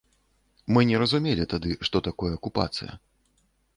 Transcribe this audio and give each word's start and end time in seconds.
Мы 0.77 0.83
не 0.91 1.01
разумелі 1.03 1.45
тады, 1.53 1.75
што 1.89 2.01
такое 2.11 2.31
акупацыя. 2.39 2.91